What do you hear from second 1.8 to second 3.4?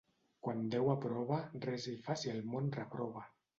hi fa si el món reprova.